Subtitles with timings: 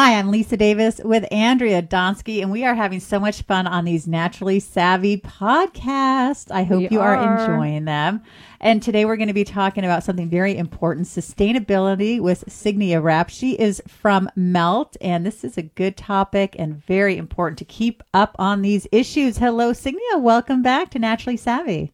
[0.00, 3.84] Hi, I'm Lisa Davis with Andrea Donsky, and we are having so much fun on
[3.84, 6.52] these Naturally Savvy podcasts.
[6.52, 7.16] I hope We you are.
[7.16, 7.40] are.
[7.40, 8.22] enjoying them.
[8.60, 13.28] And today we're going to be talking about something very important sustainability with Cygnia Rapp.
[13.28, 18.04] She is from Melt, and this is a good topic and very important to keep
[18.14, 19.38] up on these issues.
[19.38, 20.18] Hello, Cygnia.
[20.18, 21.92] Welcome back to Naturally Savvy.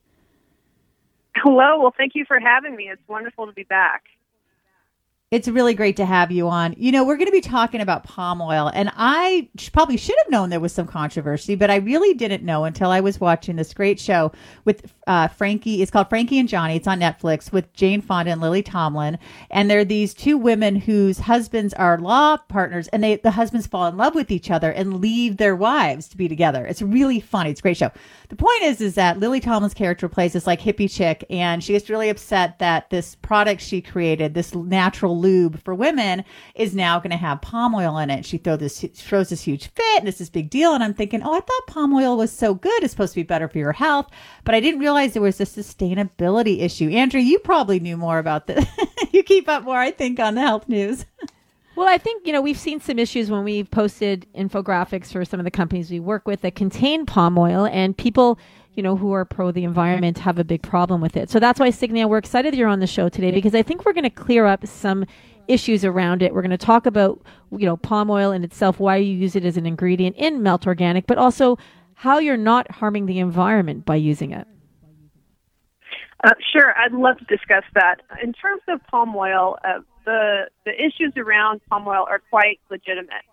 [1.36, 1.80] Hello.
[1.80, 2.90] Well, thank you for having me.
[2.92, 4.02] It's wonderful to be back.
[5.30, 6.74] It's really great to have you on.
[6.76, 10.30] You know, we're going to be talking about palm oil, and I probably should have
[10.30, 13.74] known there was some controversy, but I really didn't know until I was watching this
[13.74, 14.32] great show
[14.64, 15.82] with uh, Frankie.
[15.82, 16.76] It's called Frankie and Johnny.
[16.76, 19.18] It's on Netflix with Jane Fonda and Lily Tomlin,
[19.50, 23.86] and they're these two women whose husbands are law partners, and they the husbands fall
[23.86, 26.64] in love with each other and leave their wives to be together.
[26.66, 27.50] It's really funny.
[27.50, 27.90] It's a great show.
[28.28, 31.72] The point is, is that Lily Tomlin's character plays this like hippie chick, and she
[31.72, 36.98] gets really upset that this product she created, this natural lube for women, is now
[36.98, 38.24] going to have palm oil in it.
[38.24, 40.74] She throw this throws this huge fit, and it's this big deal.
[40.74, 43.24] And I'm thinking, oh, I thought palm oil was so good; it's supposed to be
[43.24, 44.08] better for your health,
[44.44, 46.90] but I didn't realize there was a sustainability issue.
[46.90, 48.64] Andrea, you probably knew more about this.
[49.12, 51.06] you keep up more, I think, on the health news.
[51.76, 55.40] Well, I think, you know, we've seen some issues when we've posted infographics for some
[55.40, 58.38] of the companies we work with that contain palm oil and people,
[58.74, 61.30] you know, who are pro the environment have a big problem with it.
[61.30, 63.84] So that's why Cygnia, we're excited that you're on the show today because I think
[63.84, 65.06] we're going to clear up some
[65.46, 66.34] issues around it.
[66.34, 67.22] We're going to talk about,
[67.52, 70.66] you know, palm oil in itself, why you use it as an ingredient in Melt
[70.66, 71.58] Organic, but also
[71.94, 74.46] how you're not harming the environment by using it.
[76.24, 77.96] Uh, sure, I'd love to discuss that.
[78.22, 83.24] In terms of palm oil, uh, the the issues around palm oil are quite legitimate.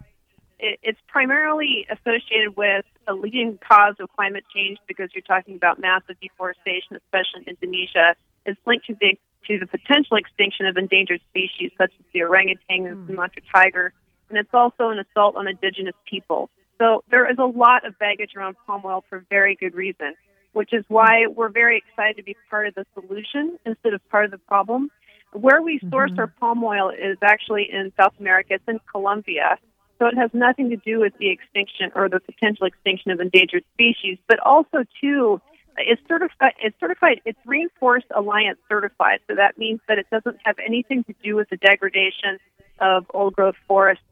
[0.61, 5.79] It, it's primarily associated with a leading cause of climate change because you're talking about
[5.79, 8.15] massive deforestation, especially in Indonesia.
[8.45, 12.85] It's linked to the to the potential extinction of endangered species such as the orangutan
[12.85, 13.07] and the hmm.
[13.07, 13.91] Sumatra tiger,
[14.29, 16.49] and it's also an assault on indigenous people.
[16.77, 20.13] So there is a lot of baggage around palm oil for very good reason,
[20.53, 24.25] which is why we're very excited to be part of the solution instead of part
[24.25, 24.89] of the problem.
[25.33, 26.19] Where we source mm-hmm.
[26.19, 28.55] our palm oil is actually in South America.
[28.55, 29.57] It's in Colombia.
[30.01, 33.63] So it has nothing to do with the extinction or the potential extinction of endangered
[33.73, 35.39] species, but also too,
[35.77, 36.53] it's certified.
[36.59, 37.21] It's certified.
[37.23, 39.19] It's Rainforest Alliance certified.
[39.27, 42.39] So that means that it doesn't have anything to do with the degradation
[42.79, 44.03] of old growth forests.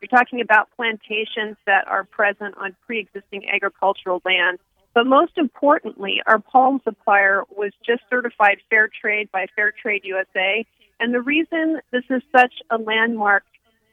[0.00, 4.60] You're talking about plantations that are present on pre-existing agricultural land.
[4.94, 10.64] But most importantly, our palm supplier was just certified fair trade by Fair Trade USA.
[11.00, 13.44] And the reason this is such a landmark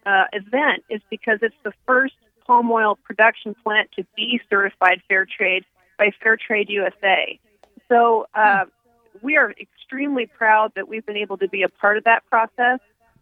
[0.05, 5.25] uh, event is because it's the first palm oil production plant to be certified fair
[5.25, 5.63] trade
[5.97, 7.39] by Fair Trade USA.
[7.87, 8.65] So uh,
[9.21, 12.79] we are extremely proud that we've been able to be a part of that process.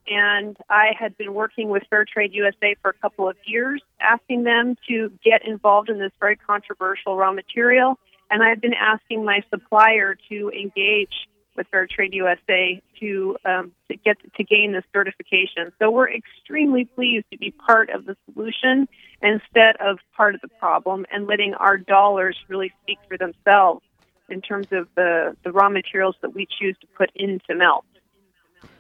[0.07, 4.44] And I had been working with Fair Trade USA for a couple of years, asking
[4.44, 8.00] them to get involved in this very controversial raw material.
[8.31, 11.28] And I've been asking my supplier to engage
[11.59, 15.72] with Fair Trade USA to um, to get to gain this certification.
[15.78, 18.88] So we're extremely pleased to be part of the solution
[19.22, 23.84] instead of part of the problem, and letting our dollars really speak for themselves
[24.30, 27.84] in terms of the the raw materials that we choose to put into melt.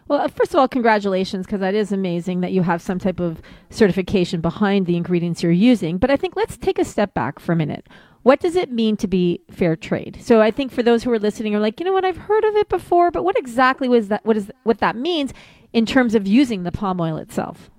[0.07, 3.19] Well, uh, first of all, congratulations, because that is amazing that you have some type
[3.19, 5.97] of certification behind the ingredients you're using.
[5.97, 7.87] But I think let's take a step back for a minute.
[8.23, 10.19] What does it mean to be fair trade?
[10.21, 12.43] So I think for those who are listening are like, you know what, I've heard
[12.43, 14.25] of it before, but what exactly was that?
[14.25, 15.33] What is what that means
[15.71, 17.69] in terms of using the palm oil itself?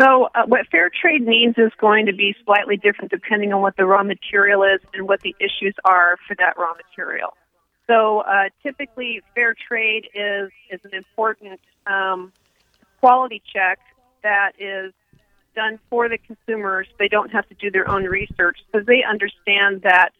[0.00, 3.76] So, uh, what fair trade means is going to be slightly different depending on what
[3.76, 7.34] the raw material is and what the issues are for that raw material.
[7.86, 12.32] So, uh, typically, fair trade is is an important um,
[13.00, 13.80] quality check
[14.22, 14.94] that is
[15.54, 16.86] done for the consumers.
[16.98, 20.10] They don't have to do their own research because they understand that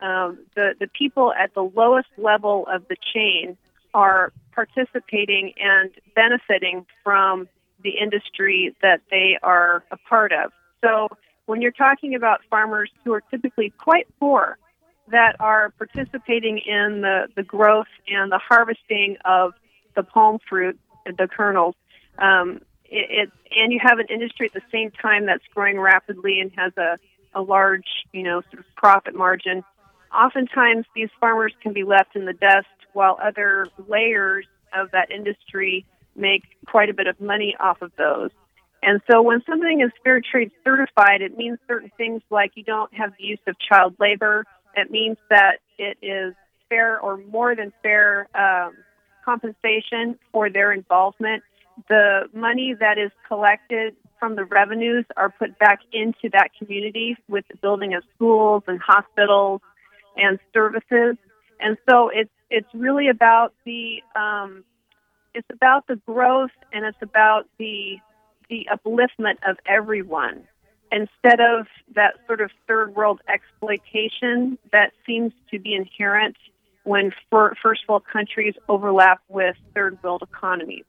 [0.00, 3.56] um, the the people at the lowest level of the chain
[3.94, 7.48] are participating and benefiting from
[7.82, 10.52] the industry that they are a part of.
[10.80, 11.08] So
[11.46, 14.58] when you're talking about farmers who are typically quite poor
[15.10, 19.54] that are participating in the, the growth and the harvesting of
[19.96, 21.74] the palm fruit, the kernels,
[22.18, 22.60] um,
[22.90, 26.50] it, it, and you have an industry at the same time that's growing rapidly and
[26.56, 26.98] has a,
[27.34, 29.62] a large, you know, sort of profit margin.
[30.14, 35.84] Oftentimes, these farmers can be left in the dust while other layers of that industry
[36.16, 38.30] make quite a bit of money off of those.
[38.82, 42.92] And so when something is fair trade certified, it means certain things like you don't
[42.94, 44.44] have the use of child labor.
[44.76, 46.34] It means that it is
[46.68, 48.74] fair or more than fair um,
[49.24, 51.42] compensation for their involvement.
[51.88, 57.44] The money that is collected from the revenues are put back into that community with
[57.48, 59.60] the building of schools and hospitals
[60.16, 61.16] and services.
[61.60, 64.64] And so it's it's really about the um,
[65.34, 67.98] it's about the growth and it's about the
[68.48, 70.42] the upliftment of everyone
[70.90, 76.36] instead of that sort of third world exploitation that seems to be inherent
[76.84, 80.84] when first world countries overlap with third world economies.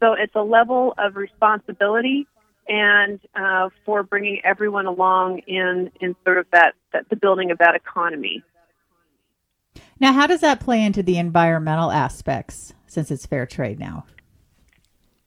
[0.00, 2.26] So it's a level of responsibility
[2.68, 7.58] and uh, for bringing everyone along in, in sort of that, that the building of
[7.58, 8.42] that economy.
[10.00, 14.04] Now, how does that play into the environmental aspects since it's fair trade now?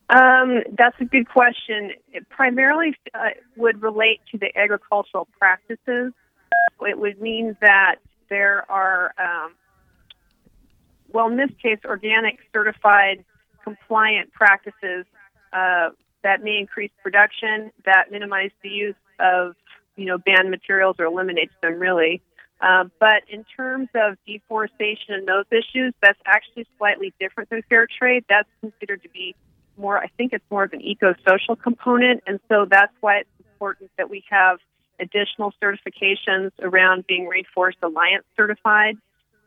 [0.10, 1.92] Um, that's a good question.
[2.12, 6.13] It primarily uh, would relate to the agricultural practices.
[6.81, 7.98] It would mean that
[8.30, 9.54] there are, um,
[11.12, 13.24] well, in this case, organic certified
[13.64, 15.06] compliant practices
[15.54, 15.90] uh,
[16.24, 19.56] that may increase production, that minimize the use of,
[19.96, 22.22] you know, banned materials or eliminates them really.
[22.62, 27.88] Uh, but in terms of deforestation and those issues, that's actually slightly different than fair
[27.88, 28.26] trade.
[28.28, 29.36] That's considered to be
[29.78, 32.22] more, I think it's more of an eco social component.
[32.28, 34.60] And so that's why it's important that we have
[35.00, 38.98] additional certifications around being Rainforest Alliance certified.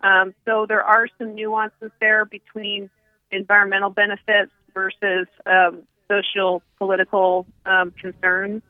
[0.01, 2.89] Um, so there are some nuances there between
[3.33, 8.63] environmental benefits versus um, social political um, concerns.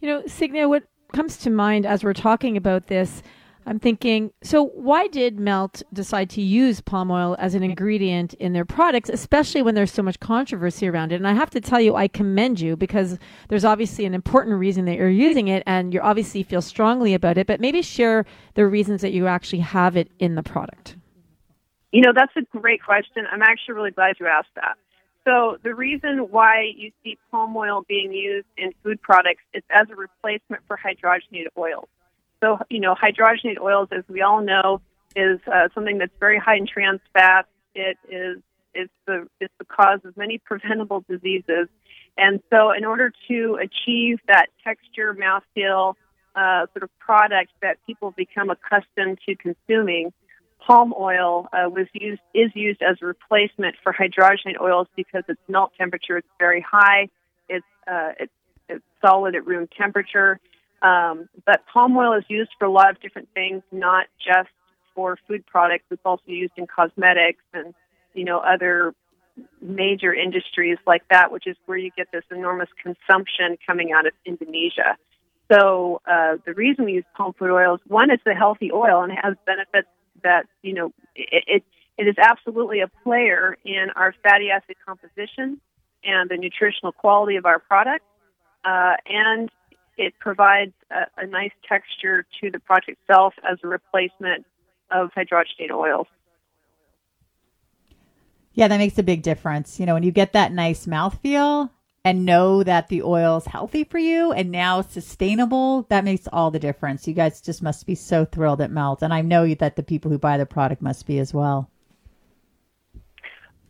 [0.00, 3.22] You know, Cygnia, what comes to mind as we're talking about this,
[3.66, 8.52] I'm thinking, so why did Melt decide to use palm oil as an ingredient in
[8.54, 11.16] their products, especially when there's so much controversy around it?
[11.16, 14.86] And I have to tell you, I commend you because there's obviously an important reason
[14.86, 18.66] that you're using it and you obviously feel strongly about it, but maybe share the
[18.66, 20.96] reasons that you actually have it in the product.
[21.92, 23.26] You know, that's a great question.
[23.30, 24.76] I'm actually really glad you asked that.
[25.24, 29.86] So the reason why you see palm oil being used in food products is as
[29.90, 31.88] a replacement for hydrogenated oils.
[32.42, 34.80] So, you know, hydrogenated oils, as we all know,
[35.14, 37.48] is uh, something that's very high in trans fats.
[37.74, 38.38] It is
[38.72, 41.68] it's the it's the cause of many preventable diseases.
[42.16, 45.94] And so, in order to achieve that texture, mouthfeel,
[46.34, 50.12] uh, sort of product that people become accustomed to consuming,
[50.66, 55.40] palm oil uh, was used is used as a replacement for hydrogenated oils because its
[55.48, 57.08] melt temperature is very high.
[57.48, 58.32] It's uh, it's,
[58.68, 60.38] it's solid at room temperature.
[60.82, 64.48] Um, but palm oil is used for a lot of different things, not just
[64.94, 65.84] for food products.
[65.90, 67.74] It's also used in cosmetics and
[68.14, 68.94] you know other
[69.60, 74.12] major industries like that, which is where you get this enormous consumption coming out of
[74.26, 74.96] Indonesia.
[75.50, 79.02] So uh, the reason we use palm fruit oil is one, it's a healthy oil
[79.02, 79.88] and has benefits
[80.22, 81.62] that you know it, it,
[81.98, 85.60] it is absolutely a player in our fatty acid composition
[86.02, 88.04] and the nutritional quality of our product,
[88.64, 89.50] uh, and
[89.98, 94.46] it provides a, a nice texture to the product itself as a replacement
[94.90, 96.06] of hydrogenated oils.
[98.52, 99.78] Yeah, that makes a big difference.
[99.78, 101.70] You know, when you get that nice mouthfeel
[102.04, 106.50] and know that the oil is healthy for you and now sustainable, that makes all
[106.50, 107.06] the difference.
[107.06, 109.02] You guys just must be so thrilled at Melt.
[109.02, 111.70] And I know that the people who buy the product must be as well.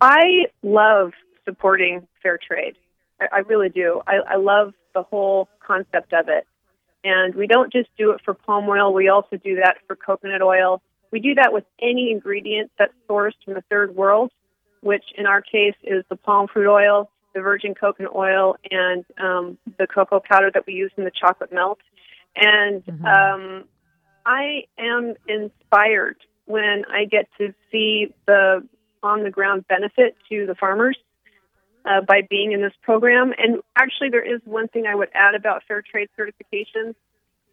[0.00, 1.12] I love
[1.44, 2.76] supporting fair trade.
[3.20, 4.00] I, I really do.
[4.06, 6.46] I, I love the whole concept of it.
[7.02, 10.42] And we don't just do it for palm oil, we also do that for coconut
[10.42, 10.82] oil.
[11.10, 14.30] We do that with any ingredient that's sourced from the third world,
[14.82, 19.58] which in our case is the palm fruit oil the virgin coconut oil and um,
[19.78, 21.78] the cocoa powder that we use in the chocolate melt.
[22.36, 23.04] And mm-hmm.
[23.04, 23.64] um,
[24.26, 28.66] I am inspired when I get to see the
[29.02, 30.98] on the ground benefit to the farmers
[31.84, 33.32] uh, by being in this program.
[33.38, 36.94] And actually, there is one thing I would add about fair trade certifications.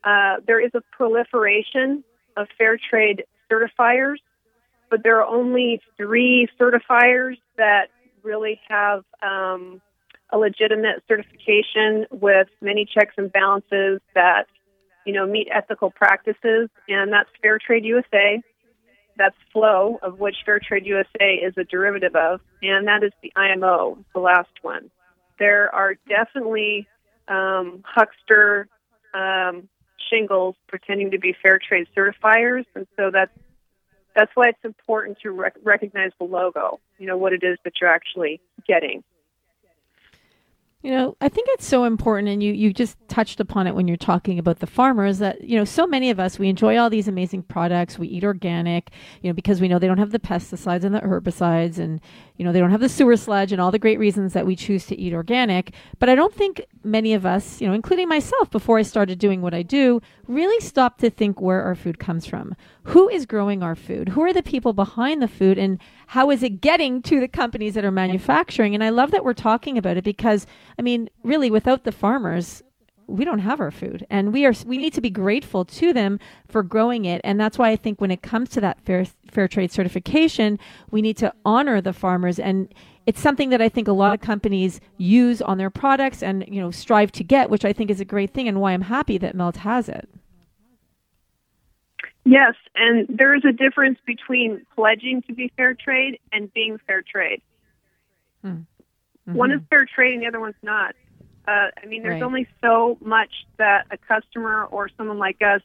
[0.03, 2.03] Uh, there is a proliferation
[2.35, 4.17] of fair trade certifiers,
[4.89, 7.89] but there are only three certifiers that
[8.27, 9.81] really have um,
[10.31, 14.45] a legitimate certification with many checks and balances that
[15.05, 18.41] you know meet ethical practices, and that's Fair Trade USA.
[19.17, 23.33] That's FLO, of which Fair Trade USA is a derivative of, and that is the
[23.35, 24.91] IMO, the last one.
[25.39, 26.87] There are definitely
[27.27, 28.67] um, huckster
[29.15, 29.69] um,
[30.11, 33.31] shingles pretending to be fair trade certifiers, and so that's
[34.17, 36.79] that's why it's important to rec- recognize the logo.
[36.97, 39.03] You know what it is that you're actually getting.
[40.83, 43.87] You know, I think it's so important, and you, you just touched upon it when
[43.87, 46.89] you're talking about the farmers that, you know, so many of us, we enjoy all
[46.89, 47.97] these amazing products.
[47.97, 51.01] We eat organic, you know, because we know they don't have the pesticides and the
[51.01, 51.99] herbicides and,
[52.37, 54.55] you know, they don't have the sewer sludge and all the great reasons that we
[54.55, 55.73] choose to eat organic.
[55.99, 59.41] But I don't think many of us, you know, including myself, before I started doing
[59.41, 62.55] what I do, really stopped to think where our food comes from.
[62.83, 64.09] Who is growing our food?
[64.09, 65.57] Who are the people behind the food?
[65.57, 68.75] And how is it getting to the companies that are manufacturing?
[68.75, 70.45] And I love that we're talking about it because,
[70.77, 72.61] I mean, really, without the farmers,
[73.07, 74.05] we don't have our food.
[74.09, 77.21] And we are we need to be grateful to them for growing it.
[77.23, 80.59] And that's why i think when it comes to that fair fair trade certification
[80.91, 82.39] we need to honor the farmers.
[82.39, 82.73] And
[83.05, 86.59] it's something that i think a lot of companies use on their products and you
[86.61, 89.17] know strive to get which i think is a great thing and why i'm happy
[89.17, 90.09] that melt has it.
[92.25, 92.55] Yes.
[92.75, 97.41] And there is a difference between pledging to be fair trade and being fair trade.
[98.41, 98.49] Hmm.
[98.49, 99.33] mm-hmm.
[99.33, 100.93] one is fair trade and the other one's not
[101.47, 102.23] uh, I mean, there's right.
[102.23, 105.61] only so much that a customer or someone like us,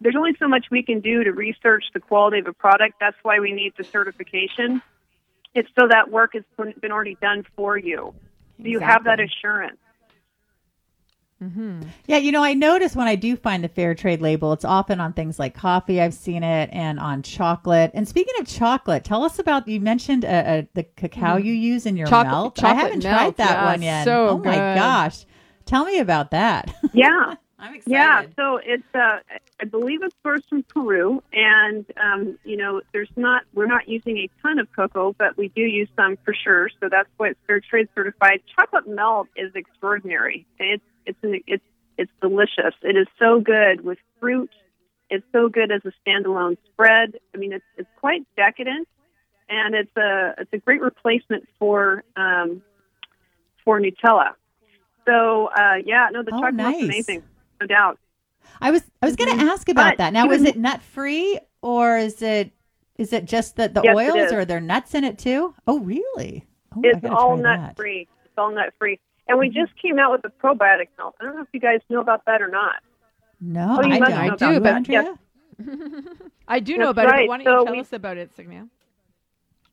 [0.00, 2.94] there's only so much we can do to research the quality of a product.
[2.98, 4.82] That's why we need the certification.
[5.54, 6.42] It's so that work has
[6.80, 8.14] been already done for you.
[8.60, 9.78] So you have that assurance.
[11.42, 11.82] Mm-hmm.
[12.06, 15.00] Yeah, you know, I notice when I do find the fair trade label, it's often
[15.00, 16.00] on things like coffee.
[16.00, 17.92] I've seen it, and on chocolate.
[17.94, 21.46] And speaking of chocolate, tell us about you mentioned uh, uh, the cacao mm-hmm.
[21.46, 22.56] you use in your chocolate, melt.
[22.56, 24.04] Chocolate I haven't melt, tried that yeah, one yet.
[24.04, 24.46] So oh good.
[24.46, 25.26] my gosh,
[25.64, 26.74] tell me about that.
[26.92, 27.92] Yeah, I'm excited.
[27.92, 29.18] Yeah, so it's uh,
[29.60, 34.18] I believe it's sourced from Peru, and um, you know, there's not we're not using
[34.18, 36.70] a ton of cocoa, but we do use some for sure.
[36.80, 38.40] So that's why it's fair trade certified.
[38.56, 40.46] Chocolate melt is extraordinary.
[40.58, 41.64] It's it's it's
[41.96, 42.74] it's delicious.
[42.82, 44.50] It is so good with fruit.
[45.10, 47.16] It's so good as a standalone spread.
[47.34, 48.86] I mean, it's it's quite decadent,
[49.48, 52.62] and it's a it's a great replacement for um,
[53.64, 54.34] for Nutella.
[55.06, 56.76] So uh, yeah, no, the oh, chocolate nice.
[56.76, 57.22] is amazing,
[57.60, 57.98] no doubt.
[58.60, 59.48] I was I was going to mm-hmm.
[59.48, 60.12] ask about but that.
[60.12, 62.52] Now, is it nut free or is it
[62.96, 65.54] is it just the the yes, oils or are there nuts in it too?
[65.66, 66.46] Oh, really?
[66.76, 68.08] Oh, it's all nut free.
[68.24, 69.00] It's all nut free.
[69.28, 71.14] And we just came out with a probiotic milk.
[71.20, 72.76] I don't know if you guys know about that or not.
[73.40, 74.04] No, oh, I, do.
[74.04, 75.16] I do, but yes.
[76.48, 77.20] I do know about right.
[77.20, 77.22] it.
[77.24, 78.66] But why don't so you tell we, us about it, Cygnia?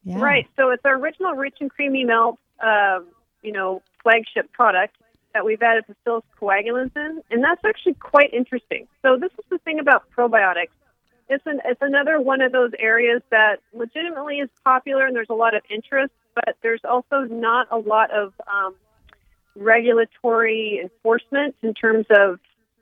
[0.03, 0.19] Yeah.
[0.19, 0.47] Right.
[0.55, 3.00] So it's our original rich and creamy milk, uh,
[3.41, 4.97] you know, flagship product
[5.33, 8.88] that we've added bacillus coagulans in, and that's actually quite interesting.
[9.01, 10.69] So this is the thing about probiotics.
[11.27, 15.35] It's an it's another one of those areas that legitimately is popular, and there's a
[15.35, 18.75] lot of interest, but there's also not a lot of um,
[19.55, 22.39] regulatory enforcement in terms of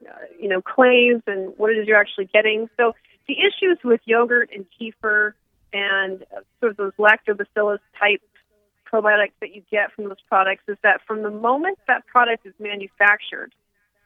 [0.08, 2.70] uh, you know claims and what it is you're actually getting.
[2.78, 2.94] So
[3.28, 5.34] the issues with yogurt and kefir
[5.72, 8.22] and uh, sort of those lactobacillus type
[8.92, 12.54] probiotics that you get from those products is that from the moment that product is
[12.60, 13.54] manufactured,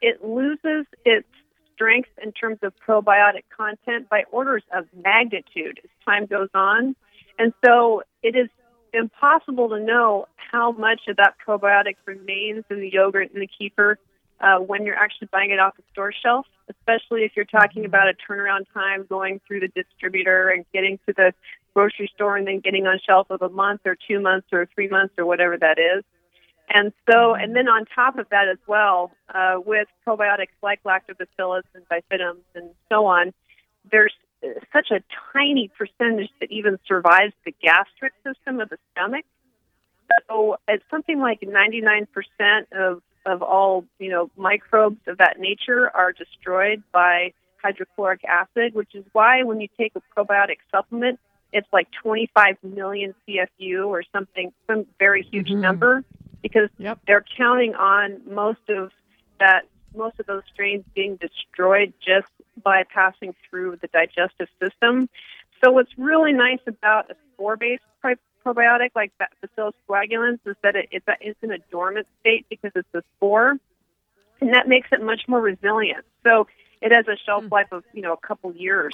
[0.01, 1.27] it loses its
[1.74, 6.95] strength in terms of probiotic content by orders of magnitude as time goes on.
[7.38, 8.50] And so it is
[8.98, 13.96] impossible to know how much of that probiotic remains in the yogurt and the kefir
[14.39, 17.94] uh, when you're actually buying it off the store shelf, especially if you're talking mm-hmm.
[17.94, 21.34] about a turnaround time going through the distributor and getting to the
[21.74, 24.88] grocery store and then getting on shelf of a month or two months or three
[24.88, 26.04] months or whatever that is.
[26.70, 27.44] And so, mm-hmm.
[27.44, 32.44] and then on top of that as well, uh, with probiotics like lactobacillus and bifidums
[32.56, 33.34] and so on,
[33.92, 34.13] there's
[34.72, 35.01] such a
[35.34, 39.25] tiny percentage that even survives the gastric system of the stomach.
[40.29, 42.08] So it's something like 99%
[42.72, 48.94] of, of all, you know, microbes of that nature are destroyed by hydrochloric acid, which
[48.94, 51.20] is why when you take a probiotic supplement,
[51.51, 55.62] it's like 25 million CFU or something, some very huge mm-hmm.
[55.62, 56.03] number,
[56.41, 57.00] because yep.
[57.08, 58.91] they're counting on most of
[59.39, 59.63] that,
[59.96, 62.27] most of those strains being destroyed just
[62.63, 65.09] by passing through the digestive system.
[65.63, 67.83] So what's really nice about a spore-based
[68.47, 73.01] probiotic like Bacillus coagulans is that it, it's in a dormant state because it's a
[73.15, 73.57] spore,
[74.39, 76.05] and that makes it much more resilient.
[76.23, 76.47] So
[76.81, 77.49] it has a shelf hmm.
[77.51, 78.93] life of you know a couple years,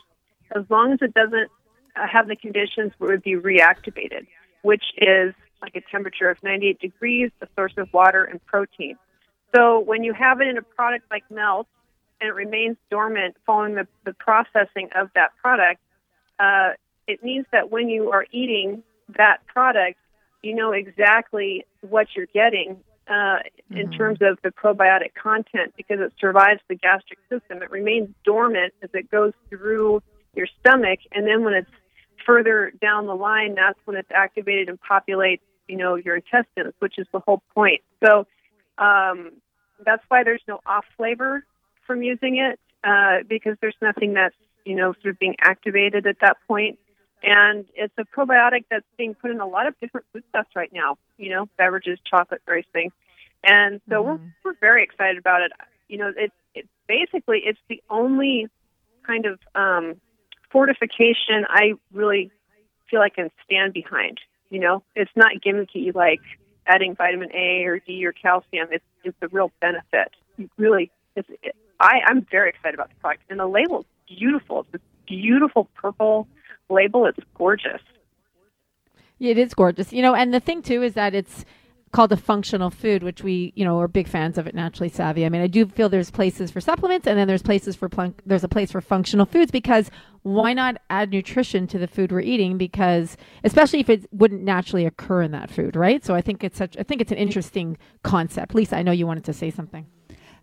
[0.55, 1.51] as long as it doesn't
[1.95, 4.25] uh, have the conditions where it would be reactivated,
[4.63, 8.97] which is like a temperature of 98 degrees, a source of water and protein.
[9.55, 11.67] So when you have it in a product like Melt,
[12.23, 15.81] and it remains dormant following the, the processing of that product,
[16.39, 16.69] uh,
[17.05, 18.81] it means that when you are eating
[19.17, 19.99] that product,
[20.41, 22.77] you know exactly what you're getting
[23.09, 23.77] uh, mm-hmm.
[23.77, 27.61] in terms of the probiotic content because it survives the gastric system.
[27.61, 30.01] It remains dormant as it goes through
[30.33, 31.69] your stomach, and then when it's
[32.25, 36.97] further down the line, that's when it's activated and populates, you know, your intestines, which
[36.97, 37.81] is the whole point.
[38.01, 38.25] So
[38.77, 39.33] Um,
[39.85, 41.45] that's why there's no off flavor
[41.85, 44.35] from using it uh, because there's nothing that's
[44.65, 46.79] you know sort of being activated at that point.
[47.25, 50.97] And it's a probiotic that's being put in a lot of different foodstuffs right now.
[51.17, 52.91] You know, beverages, chocolate, various things.
[53.43, 54.23] And so mm-hmm.
[54.43, 55.51] we're we're very excited about it.
[55.87, 58.47] You know, it's it basically it's the only
[59.05, 59.95] kind of um,
[60.51, 62.31] fortification I really
[62.89, 64.19] feel I can stand behind.
[64.49, 66.21] You know, it's not gimmicky like
[66.67, 68.67] adding vitamin A or D or calcium.
[68.71, 70.11] It's it's a real benefit.
[70.37, 74.17] You really, it's, it, I I'm very excited about the product, and the label is
[74.17, 74.65] beautiful.
[74.73, 76.27] It's a beautiful purple
[76.69, 77.05] label.
[77.05, 77.81] It's gorgeous.
[79.19, 79.91] It is gorgeous.
[79.91, 81.43] You know, and the thing too is that it's
[81.91, 84.55] called a functional food, which we, you know, are big fans of it.
[84.55, 85.25] Naturally Savvy.
[85.25, 88.19] I mean, I do feel there's places for supplements and then there's places for plunk,
[88.25, 89.91] there's a place for functional foods because
[90.23, 94.85] why not add nutrition to the food we're eating because especially if it wouldn't naturally
[94.85, 96.03] occur in that food, right?
[96.03, 98.55] So I think it's such I think it's an interesting concept.
[98.55, 99.85] Lisa, I know you wanted to say something.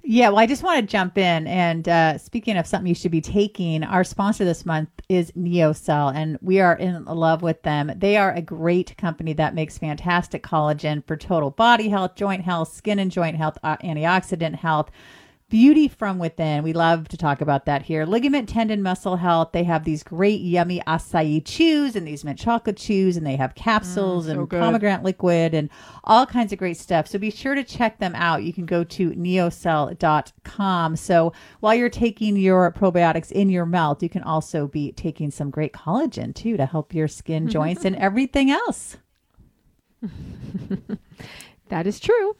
[0.02, 1.46] Yeah, well, I just want to jump in.
[1.46, 6.14] And uh, speaking of something you should be taking, our sponsor this month is NeoCell,
[6.14, 7.92] and we are in love with them.
[7.94, 12.72] They are a great company that makes fantastic collagen for total body health, joint health,
[12.72, 14.90] skin and joint health, uh, antioxidant health
[15.50, 16.62] Beauty from within.
[16.62, 18.06] We love to talk about that here.
[18.06, 19.50] Ligament, tendon, muscle health.
[19.50, 23.56] They have these great, yummy acai chews and these mint chocolate chews, and they have
[23.56, 24.60] capsules mm, so and good.
[24.60, 25.68] pomegranate liquid and
[26.04, 27.08] all kinds of great stuff.
[27.08, 28.44] So be sure to check them out.
[28.44, 30.96] You can go to neocell.com.
[30.96, 35.50] So while you're taking your probiotics in your mouth, you can also be taking some
[35.50, 38.98] great collagen too to help your skin, joints, and everything else.
[41.68, 42.36] that is true.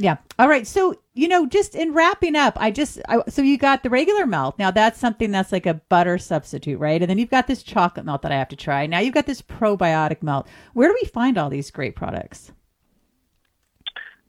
[0.00, 0.16] Yeah.
[0.38, 0.66] All right.
[0.66, 4.26] So, you know, just in wrapping up, I just, I, so you got the regular
[4.26, 4.58] melt.
[4.58, 7.02] Now that's something that's like a butter substitute, right?
[7.02, 8.86] And then you've got this chocolate melt that I have to try.
[8.86, 10.48] Now you've got this probiotic melt.
[10.72, 12.50] Where do we find all these great products?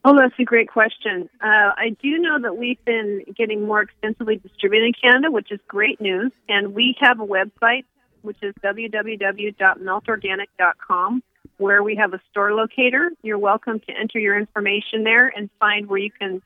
[0.03, 1.29] Oh, that's a great question.
[1.41, 5.61] Uh, I do know that we've been getting more extensively distributed in Canada, which is
[5.69, 6.33] great news.
[6.49, 7.85] And we have a website,
[8.23, 11.23] which is www.meltorganic.com
[11.61, 13.11] where we have a store locator.
[13.21, 16.41] You're welcome to enter your information there and find where you can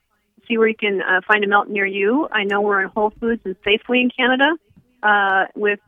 [0.47, 2.28] see where you can uh, find a melt near you.
[2.32, 4.51] I know we're in Whole Foods and Safeway in Canada
[5.01, 5.80] uh, with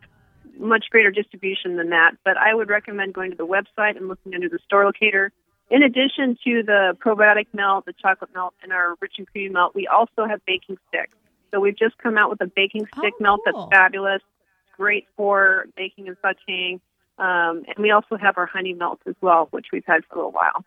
[0.57, 4.33] much greater distribution than that, but I would recommend going to the website and looking
[4.33, 5.31] under the store locator.
[5.69, 9.75] In addition to the probiotic melt, the chocolate melt, and our rich and creamy melt,
[9.75, 11.13] we also have baking sticks.
[11.51, 13.67] So we've just come out with a baking stick oh, melt cool.
[13.67, 14.21] that's fabulous.
[14.21, 16.79] It's great for baking and sauteing.
[17.17, 20.17] Um, and we also have our honey melt as well, which we've had for a
[20.17, 20.63] little while.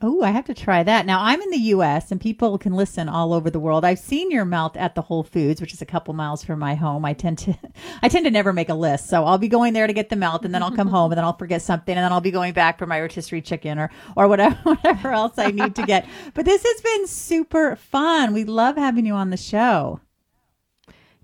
[0.00, 1.06] Oh, I have to try that.
[1.06, 2.12] Now, I'm in the U.S.
[2.12, 3.84] and people can listen all over the world.
[3.84, 6.76] I've seen your melt at the Whole Foods, which is a couple miles from my
[6.76, 7.04] home.
[7.04, 7.58] I tend to,
[8.02, 10.14] I tend to never make a list, so I'll be going there to get the
[10.14, 12.30] melt, and then I'll come home, and then I'll forget something, and then I'll be
[12.30, 16.06] going back for my rotisserie chicken or or whatever whatever else I need to get.
[16.32, 18.32] But this has been super fun.
[18.32, 20.00] We love having you on the show.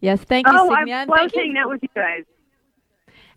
[0.01, 0.97] Yes, thank you, oh, Cygnia.
[0.97, 2.25] I love hanging out with you guys.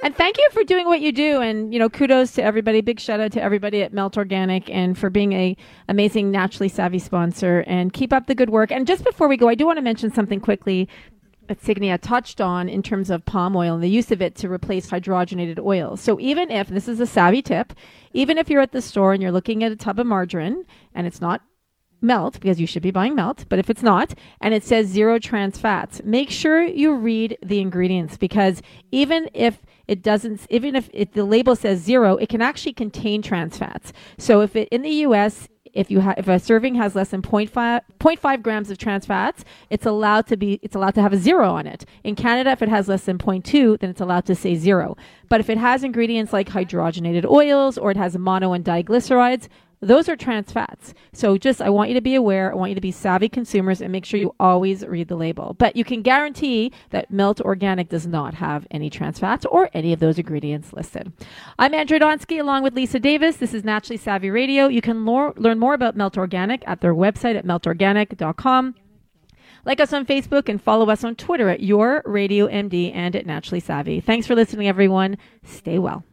[0.03, 1.41] And thank you for doing what you do.
[1.41, 2.81] And, you know, kudos to everybody.
[2.81, 5.57] Big shout out to everybody at Melt Organic and for being a
[5.89, 8.71] amazing naturally savvy sponsor and keep up the good work.
[8.71, 10.88] And just before we go, I do want to mention something quickly
[11.47, 14.49] that Cygnia touched on in terms of palm oil and the use of it to
[14.49, 16.01] replace hydrogenated oils.
[16.01, 17.73] So even if this is a savvy tip,
[18.13, 21.07] even if you're at the store and you're looking at a tub of margarine and
[21.07, 21.41] it's not
[22.01, 25.17] melt because you should be buying melt, but if it's not and it says zero
[25.19, 30.89] trans fats, make sure you read the ingredients because even if it doesn't even if
[30.93, 33.93] it, the label says zero, it can actually contain trans fats.
[34.17, 37.52] So if it in the US if you if a serving has less than 0.5,
[38.00, 41.50] 0.5 grams of trans fats, it's allowed to be it's allowed to have a zero
[41.52, 41.86] on it.
[42.04, 44.97] In Canada, if it has less than 0.2, then it's allowed to say zero.
[45.30, 49.47] But if it has ingredients like hydrogenated oils or it has mono and diglycerides,
[49.79, 50.93] those are trans fats.
[51.13, 52.51] So just, I want you to be aware.
[52.51, 55.55] I want you to be savvy consumers and make sure you always read the label.
[55.57, 59.93] But you can guarantee that Melt Organic does not have any trans fats or any
[59.93, 61.13] of those ingredients listed.
[61.59, 63.37] I'm Andrea Donsky along with Lisa Davis.
[63.37, 64.67] This is Naturally Savvy Radio.
[64.67, 68.75] You can learn more about Melt Organic at their website at meltorganic.com.
[69.65, 73.25] Like us on Facebook and follow us on Twitter at Your Radio MD and at
[73.25, 73.99] Naturally Savvy.
[73.99, 75.17] Thanks for listening, everyone.
[75.43, 76.03] Stay well.